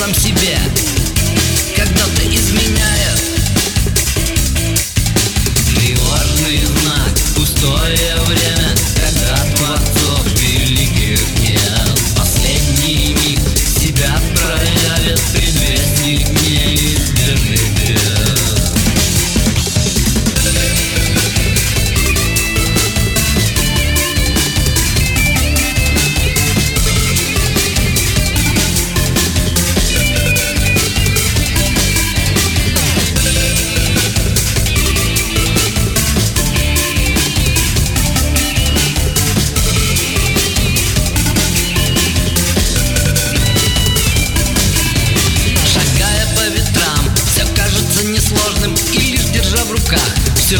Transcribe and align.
сам 0.00 0.14
себе 0.14 0.99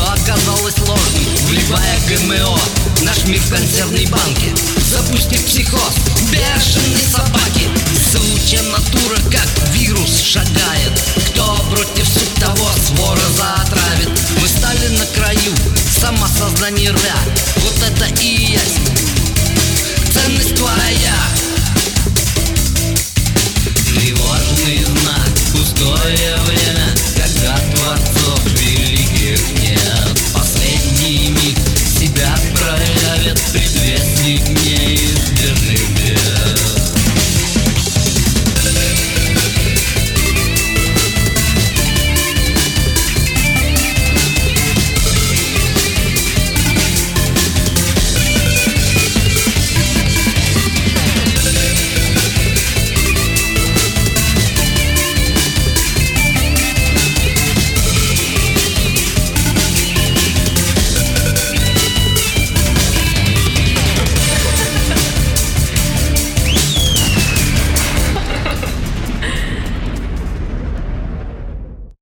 все 0.00 0.12
оказалось 0.12 0.78
ложным 0.78 1.24
Вливая 1.46 1.98
ГМО. 2.08 2.58
Наш 3.02 3.24
мир 3.24 3.40
в 3.40 3.50
консервной 3.50 4.06
банке. 4.06 4.54
Запустив 4.90 5.44
психоз. 5.44 5.94
Бешеные 6.30 7.04
собаки. 7.12 7.68
Сучья 8.10 8.62
натура 8.62 9.16
как 9.30 9.48
вирус 9.72 10.20
шагает. 10.22 10.92
Кто 11.30 11.54
против 11.70 12.06
суд 12.06 12.34
того 12.38 12.68
свора 12.86 13.20
заотравит 13.36 14.10
Мы 14.40 14.48
стали 14.48 14.88
на 14.88 15.06
краю. 15.06 15.54
Самосознание 16.00 16.90
рвя. 16.90 17.16
Вот 17.56 17.76
это 17.86 18.06
и 18.22 18.52
есть 18.52 18.80
ценность 20.12 20.54
твоя. 20.56 21.16
Тревожный 23.86 24.84
знак 24.84 25.30
пустое 25.52 26.36
время 26.44 26.49